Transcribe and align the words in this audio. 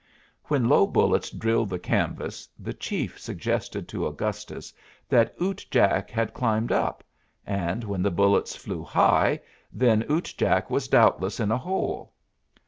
When 0.45 0.67
low 0.67 0.87
bullets 0.87 1.29
drilled 1.29 1.69
the 1.69 1.77
canvas, 1.77 2.49
the 2.57 2.73
chief 2.73 3.19
suggested 3.19 3.87
to 3.89 4.07
Augustus 4.07 4.73
that 5.07 5.35
Ute 5.39 5.63
Jack 5.69 6.09
had 6.09 6.33
climbed 6.33 6.71
up; 6.71 7.03
and 7.45 7.83
when 7.83 8.01
the 8.01 8.09
bullets 8.09 8.55
flew 8.55 8.81
high, 8.81 9.41
then 9.71 10.03
Ute 10.09 10.33
Jack 10.35 10.71
was 10.71 10.87
doubtless 10.87 11.39
in 11.39 11.51
a 11.51 11.57
hole. 11.59 12.13